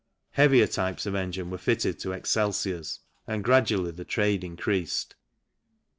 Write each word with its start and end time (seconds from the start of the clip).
Heavier 0.31 0.65
types 0.65 1.05
of 1.05 1.13
engine 1.13 1.51
were 1.51 1.59
fitted 1.59 1.99
to 1.99 2.11
Excelsiors, 2.11 3.01
and 3.27 3.43
gradually 3.43 3.91
the 3.91 4.03
trade 4.03 4.43
increased. 4.43 5.13